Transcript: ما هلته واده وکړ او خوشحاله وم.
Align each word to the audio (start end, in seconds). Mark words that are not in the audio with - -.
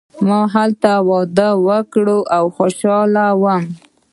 ما 0.27 0.39
هلته 0.53 0.91
واده 1.09 1.49
وکړ 1.67 2.07
او 2.35 2.43
خوشحاله 2.55 3.25
وم. 3.43 3.63